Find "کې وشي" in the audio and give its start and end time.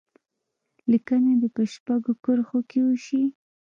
2.69-3.23